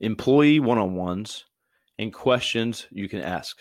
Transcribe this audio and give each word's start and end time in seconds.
employee 0.00 0.60
one 0.60 0.78
on 0.78 0.94
ones, 0.94 1.44
and 1.98 2.12
questions 2.12 2.86
you 2.90 3.08
can 3.08 3.20
ask. 3.20 3.56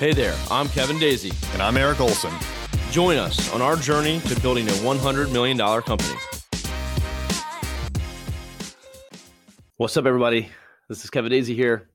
Hey 0.00 0.12
there, 0.12 0.36
I'm 0.50 0.68
Kevin 0.68 0.98
Daisy. 0.98 1.32
And 1.52 1.62
I'm 1.62 1.76
Eric 1.76 2.00
Olson. 2.00 2.32
Join 2.90 3.16
us 3.16 3.52
on 3.54 3.62
our 3.62 3.76
journey 3.76 4.20
to 4.20 4.40
building 4.40 4.68
a 4.68 4.72
$100 4.72 5.32
million 5.32 5.56
company. 5.56 6.18
What's 9.76 9.96
up, 9.96 10.06
everybody? 10.06 10.50
This 10.88 11.04
is 11.04 11.10
Kevin 11.10 11.30
Daisy 11.30 11.54
here. 11.54 11.90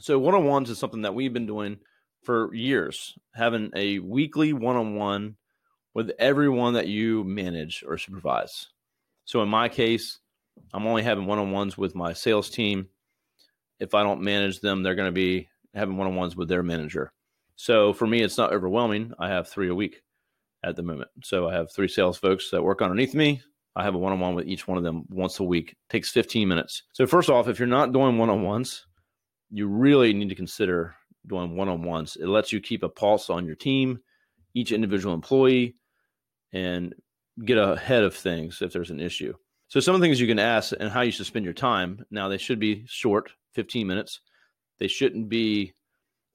So, 0.00 0.18
one 0.18 0.34
on 0.34 0.44
ones 0.44 0.70
is 0.70 0.78
something 0.78 1.02
that 1.02 1.14
we've 1.14 1.32
been 1.32 1.46
doing 1.46 1.78
for 2.22 2.52
years, 2.54 3.14
having 3.34 3.70
a 3.74 3.98
weekly 3.98 4.52
one 4.52 4.76
on 4.76 4.94
one 4.96 5.36
with 5.94 6.10
everyone 6.18 6.74
that 6.74 6.88
you 6.88 7.24
manage 7.24 7.84
or 7.86 7.98
supervise. 7.98 8.68
So, 9.24 9.42
in 9.42 9.48
my 9.48 9.68
case, 9.68 10.18
I'm 10.72 10.86
only 10.86 11.02
having 11.02 11.26
one 11.26 11.38
on 11.38 11.50
ones 11.50 11.76
with 11.76 11.94
my 11.94 12.12
sales 12.12 12.50
team. 12.50 12.88
If 13.78 13.94
I 13.94 14.02
don't 14.02 14.22
manage 14.22 14.60
them, 14.60 14.82
they're 14.82 14.94
going 14.94 15.08
to 15.08 15.12
be 15.12 15.48
having 15.74 15.96
one 15.96 16.06
on 16.06 16.14
ones 16.14 16.36
with 16.36 16.48
their 16.48 16.62
manager. 16.62 17.12
So 17.56 17.92
for 17.92 18.06
me, 18.06 18.22
it's 18.22 18.38
not 18.38 18.52
overwhelming. 18.52 19.12
I 19.18 19.28
have 19.28 19.48
three 19.48 19.68
a 19.68 19.74
week 19.74 20.02
at 20.64 20.76
the 20.76 20.82
moment. 20.82 21.10
So 21.22 21.48
I 21.48 21.54
have 21.54 21.70
three 21.70 21.88
sales 21.88 22.18
folks 22.18 22.50
that 22.50 22.62
work 22.62 22.82
underneath 22.82 23.14
me. 23.14 23.42
I 23.74 23.84
have 23.84 23.94
a 23.94 23.98
one 23.98 24.12
on 24.12 24.20
one 24.20 24.34
with 24.34 24.46
each 24.46 24.68
one 24.68 24.78
of 24.78 24.84
them 24.84 25.04
once 25.08 25.40
a 25.40 25.44
week. 25.44 25.70
It 25.70 25.76
takes 25.88 26.10
15 26.10 26.46
minutes. 26.46 26.82
So, 26.92 27.06
first 27.06 27.30
off, 27.30 27.48
if 27.48 27.58
you're 27.58 27.66
not 27.66 27.92
doing 27.92 28.18
one 28.18 28.28
on 28.28 28.42
ones, 28.42 28.86
you 29.50 29.66
really 29.66 30.12
need 30.12 30.28
to 30.28 30.34
consider 30.34 30.94
doing 31.26 31.56
one 31.56 31.70
on 31.70 31.82
ones. 31.82 32.16
It 32.20 32.26
lets 32.26 32.52
you 32.52 32.60
keep 32.60 32.82
a 32.82 32.88
pulse 32.90 33.30
on 33.30 33.46
your 33.46 33.54
team, 33.54 34.00
each 34.54 34.72
individual 34.72 35.14
employee, 35.14 35.76
and 36.52 36.94
get 37.44 37.58
ahead 37.58 38.02
of 38.02 38.14
things 38.14 38.60
if 38.62 38.72
there's 38.72 38.90
an 38.90 39.00
issue. 39.00 39.34
So, 39.68 39.80
some 39.80 39.94
of 39.94 40.00
the 40.00 40.06
things 40.06 40.20
you 40.20 40.26
can 40.26 40.38
ask 40.38 40.72
and 40.78 40.90
how 40.90 41.00
you 41.00 41.10
should 41.10 41.26
spend 41.26 41.44
your 41.44 41.54
time. 41.54 42.04
Now, 42.10 42.28
they 42.28 42.38
should 42.38 42.58
be 42.58 42.84
short, 42.86 43.32
15 43.54 43.86
minutes. 43.86 44.20
They 44.78 44.88
shouldn't 44.88 45.28
be 45.28 45.72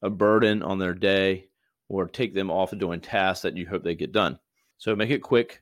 a 0.01 0.09
burden 0.09 0.63
on 0.63 0.79
their 0.79 0.93
day 0.93 1.47
or 1.89 2.07
take 2.07 2.33
them 2.33 2.51
off 2.51 2.73
of 2.73 2.79
doing 2.79 2.99
tasks 2.99 3.43
that 3.43 3.55
you 3.55 3.67
hope 3.67 3.83
they 3.83 3.95
get 3.95 4.11
done. 4.11 4.39
So 4.77 4.95
make 4.95 5.09
it 5.09 5.21
quick, 5.21 5.61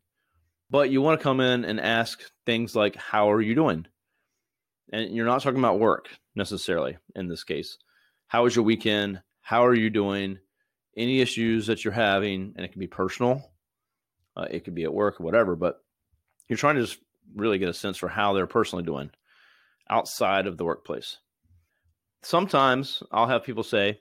but 0.69 0.89
you 0.89 1.01
want 1.01 1.19
to 1.19 1.23
come 1.23 1.39
in 1.39 1.65
and 1.65 1.79
ask 1.79 2.21
things 2.45 2.75
like, 2.75 2.95
How 2.95 3.31
are 3.31 3.41
you 3.41 3.55
doing? 3.55 3.85
And 4.91 5.15
you're 5.15 5.25
not 5.25 5.41
talking 5.41 5.59
about 5.59 5.79
work 5.79 6.09
necessarily 6.35 6.97
in 7.15 7.27
this 7.27 7.43
case. 7.43 7.77
How 8.27 8.43
was 8.43 8.55
your 8.55 8.65
weekend? 8.65 9.21
How 9.41 9.65
are 9.65 9.73
you 9.73 9.89
doing? 9.89 10.39
Any 10.97 11.21
issues 11.21 11.67
that 11.67 11.83
you're 11.83 11.93
having, 11.93 12.53
and 12.55 12.65
it 12.65 12.71
can 12.71 12.79
be 12.79 12.87
personal, 12.87 13.51
uh, 14.35 14.47
it 14.49 14.65
could 14.65 14.75
be 14.75 14.83
at 14.83 14.93
work 14.93 15.19
or 15.19 15.23
whatever, 15.23 15.55
but 15.55 15.83
you're 16.47 16.57
trying 16.57 16.75
to 16.75 16.81
just 16.81 16.99
really 17.35 17.57
get 17.57 17.69
a 17.69 17.73
sense 17.73 17.97
for 17.97 18.07
how 18.07 18.33
they're 18.33 18.47
personally 18.47 18.83
doing 18.83 19.09
outside 19.89 20.47
of 20.47 20.57
the 20.57 20.65
workplace 20.65 21.17
sometimes 22.25 23.03
I'll 23.11 23.27
have 23.27 23.43
people 23.43 23.63
say, 23.63 23.99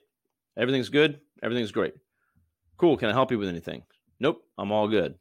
everything's 0.57 0.89
good, 0.89 1.21
everything's 1.43 1.71
great. 1.71 1.93
Cool, 2.77 2.97
can 2.97 3.09
I 3.09 3.13
help 3.13 3.31
you 3.31 3.39
with 3.39 3.49
anything? 3.49 3.83
Nope, 4.19 4.43
I'm 4.57 4.71
all 4.71 4.87
good. 4.87 5.15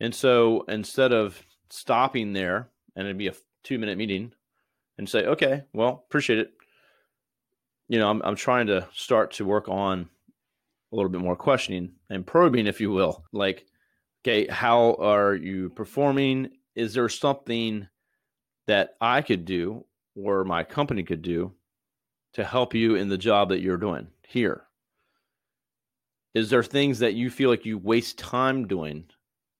And 0.00 0.14
so 0.14 0.64
instead 0.68 1.12
of 1.12 1.42
stopping 1.70 2.32
there 2.32 2.68
and 2.94 3.06
it'd 3.06 3.18
be 3.18 3.28
a 3.28 3.34
two 3.64 3.78
minute 3.78 3.98
meeting 3.98 4.32
and 4.98 5.08
say, 5.08 5.24
okay, 5.26 5.64
well, 5.72 6.04
appreciate 6.08 6.38
it. 6.38 6.52
You 7.88 7.98
know, 7.98 8.08
I'm, 8.08 8.22
I'm 8.22 8.36
trying 8.36 8.68
to 8.68 8.86
start 8.92 9.32
to 9.32 9.44
work 9.44 9.68
on 9.68 10.08
a 10.92 10.96
little 10.96 11.10
bit 11.10 11.20
more 11.20 11.36
questioning 11.36 11.92
and 12.08 12.26
probing, 12.26 12.66
if 12.66 12.80
you 12.80 12.90
will. 12.90 13.24
Like, 13.32 13.64
okay, 14.22 14.46
how 14.46 14.94
are 15.00 15.34
you 15.34 15.70
performing? 15.70 16.50
Is 16.74 16.94
there 16.94 17.08
something 17.08 17.88
that 18.66 18.94
I 19.00 19.22
could 19.22 19.44
do 19.44 19.84
or 20.14 20.44
my 20.44 20.64
company 20.64 21.02
could 21.02 21.22
do 21.22 21.52
to 22.34 22.44
help 22.44 22.74
you 22.74 22.94
in 22.94 23.08
the 23.08 23.18
job 23.18 23.48
that 23.48 23.60
you're 23.60 23.76
doing 23.76 24.08
here? 24.26 24.64
Is 26.34 26.50
there 26.50 26.62
things 26.62 27.00
that 27.00 27.14
you 27.14 27.30
feel 27.30 27.50
like 27.50 27.66
you 27.66 27.78
waste 27.78 28.18
time 28.18 28.68
doing 28.68 29.04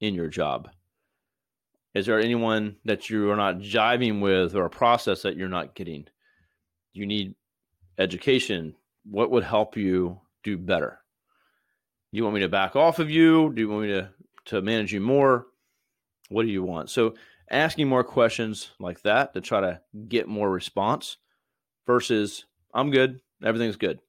in 0.00 0.14
your 0.14 0.28
job? 0.28 0.70
Is 1.94 2.06
there 2.06 2.20
anyone 2.20 2.76
that 2.84 3.10
you 3.10 3.30
are 3.30 3.36
not 3.36 3.58
jiving 3.58 4.20
with 4.20 4.54
or 4.54 4.66
a 4.66 4.70
process 4.70 5.22
that 5.22 5.36
you're 5.36 5.48
not 5.48 5.74
getting? 5.74 6.06
You 6.92 7.06
need 7.06 7.34
education. 7.98 8.76
What 9.04 9.32
would 9.32 9.42
help 9.42 9.76
you 9.76 10.20
do 10.44 10.56
better? 10.56 11.00
You 12.12 12.22
want 12.22 12.34
me 12.34 12.40
to 12.42 12.48
back 12.48 12.76
off 12.76 13.00
of 13.00 13.10
you? 13.10 13.52
Do 13.52 13.60
you 13.60 13.68
want 13.68 13.82
me 13.82 13.88
to, 13.88 14.10
to 14.46 14.62
manage 14.62 14.92
you 14.92 15.00
more? 15.00 15.46
What 16.28 16.42
do 16.42 16.48
you 16.48 16.62
want? 16.62 16.90
So, 16.90 17.14
asking 17.50 17.88
more 17.88 18.04
questions 18.04 18.70
like 18.78 19.02
that 19.02 19.34
to 19.34 19.40
try 19.40 19.60
to 19.60 19.80
get 20.08 20.28
more 20.28 20.50
response 20.50 21.16
versus 21.86 22.44
I'm 22.72 22.90
good. 22.90 23.20
Everything's 23.44 23.76
good. 23.76 24.00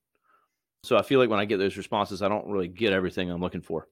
So 0.84 0.98
I 0.98 1.02
feel 1.02 1.20
like 1.20 1.30
when 1.30 1.40
I 1.40 1.46
get 1.46 1.58
those 1.58 1.78
responses, 1.78 2.22
I 2.22 2.28
don't 2.28 2.48
really 2.48 2.68
get 2.68 2.94
everything 2.94 3.30
I'm 3.30 3.42
looking 3.42 3.62
for. 3.62 3.88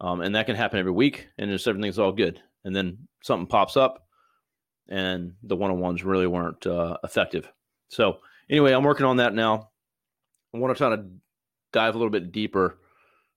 Um, 0.00 0.20
and 0.20 0.34
that 0.34 0.46
can 0.46 0.56
happen 0.56 0.78
every 0.78 0.92
week, 0.92 1.28
and 1.38 1.50
just 1.50 1.68
everything's 1.68 1.98
all 1.98 2.12
good. 2.12 2.40
And 2.64 2.74
then 2.74 2.98
something 3.22 3.46
pops 3.46 3.76
up, 3.76 4.06
and 4.88 5.34
the 5.42 5.56
one 5.56 5.70
on 5.70 5.78
ones 5.78 6.04
really 6.04 6.26
weren't 6.26 6.66
uh, 6.66 6.96
effective. 7.04 7.50
So, 7.88 8.18
anyway, 8.50 8.72
I'm 8.72 8.82
working 8.82 9.06
on 9.06 9.18
that 9.18 9.34
now. 9.34 9.70
I 10.52 10.58
want 10.58 10.74
to 10.74 10.78
try 10.78 10.94
to 10.94 11.04
dive 11.72 11.94
a 11.94 11.98
little 11.98 12.10
bit 12.10 12.32
deeper 12.32 12.78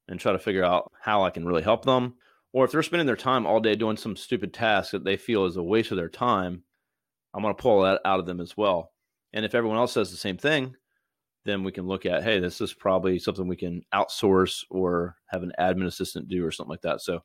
and 0.07 0.19
try 0.19 0.31
to 0.31 0.39
figure 0.39 0.63
out 0.63 0.91
how 0.99 1.23
I 1.23 1.29
can 1.29 1.45
really 1.45 1.61
help 1.61 1.85
them. 1.85 2.15
Or 2.57 2.65
if 2.65 2.71
they're 2.71 2.81
spending 2.81 3.05
their 3.05 3.15
time 3.15 3.45
all 3.45 3.59
day 3.59 3.75
doing 3.75 3.97
some 3.97 4.15
stupid 4.15 4.51
task 4.51 4.89
that 4.89 5.03
they 5.03 5.15
feel 5.15 5.45
is 5.45 5.57
a 5.57 5.61
waste 5.61 5.91
of 5.91 5.97
their 5.97 6.09
time, 6.09 6.63
I'm 7.31 7.43
going 7.43 7.55
to 7.55 7.61
pull 7.61 7.83
that 7.83 8.01
out 8.03 8.19
of 8.19 8.25
them 8.25 8.41
as 8.41 8.57
well. 8.57 8.91
And 9.31 9.45
if 9.45 9.53
everyone 9.53 9.77
else 9.77 9.91
says 9.91 10.09
the 10.09 10.17
same 10.17 10.37
thing, 10.37 10.75
then 11.45 11.63
we 11.63 11.71
can 11.71 11.85
look 11.85 12.07
at, 12.07 12.23
hey, 12.23 12.39
this 12.39 12.59
is 12.59 12.73
probably 12.73 13.19
something 13.19 13.47
we 13.47 13.57
can 13.57 13.83
outsource 13.93 14.63
or 14.71 15.17
have 15.27 15.43
an 15.43 15.51
admin 15.59 15.85
assistant 15.85 16.29
do 16.29 16.43
or 16.43 16.49
something 16.49 16.71
like 16.71 16.81
that. 16.81 16.99
So, 17.01 17.19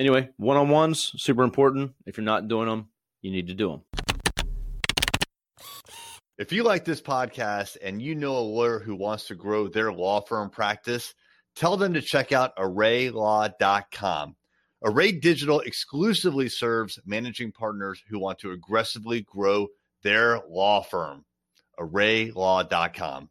anyway, 0.00 0.30
one 0.36 0.56
on 0.56 0.68
ones, 0.68 1.12
super 1.16 1.44
important. 1.44 1.92
If 2.04 2.16
you're 2.16 2.24
not 2.24 2.48
doing 2.48 2.68
them, 2.68 2.88
you 3.20 3.30
need 3.30 3.46
to 3.46 3.54
do 3.54 3.68
them. 3.68 3.82
If 6.38 6.50
you 6.50 6.64
like 6.64 6.84
this 6.84 7.00
podcast 7.00 7.76
and 7.80 8.02
you 8.02 8.16
know 8.16 8.36
a 8.36 8.40
lawyer 8.40 8.80
who 8.80 8.96
wants 8.96 9.28
to 9.28 9.36
grow 9.36 9.68
their 9.68 9.92
law 9.92 10.22
firm 10.22 10.50
practice, 10.50 11.14
tell 11.54 11.76
them 11.76 11.94
to 11.94 12.02
check 12.02 12.32
out 12.32 12.56
arraylaw.com. 12.56 14.34
Array 14.84 15.12
Digital 15.12 15.60
exclusively 15.60 16.48
serves 16.48 16.98
managing 17.04 17.52
partners 17.52 18.02
who 18.08 18.18
want 18.18 18.38
to 18.40 18.50
aggressively 18.50 19.20
grow 19.22 19.68
their 20.02 20.40
law 20.48 20.82
firm 20.82 21.24
arraylaw.com. 21.78 23.30